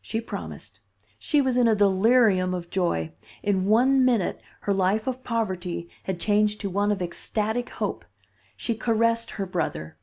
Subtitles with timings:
[0.00, 0.80] "She promised.
[1.18, 3.12] She was in a delirium of joy.
[3.42, 8.06] In one minute her life of poverty had changed to one of ecstatic hope.
[8.56, 9.98] She caressed her brother.